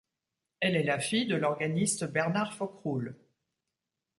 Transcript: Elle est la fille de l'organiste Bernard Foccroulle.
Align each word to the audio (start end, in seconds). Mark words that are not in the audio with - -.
Elle 0.61 0.75
est 0.77 0.81
la 0.83 0.97
fille 0.99 1.27
de 1.27 1.35
l'organiste 1.35 2.05
Bernard 2.05 2.53
Foccroulle. 2.55 3.15